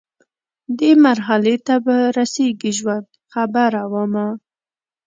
دې 0.79 0.91
مرحلې 1.05 1.55
ته 1.65 1.75
به 1.85 1.95
رسیږي 2.17 2.71
ژوند، 2.77 3.07
خبره 3.33 3.81
ومه 3.91 4.27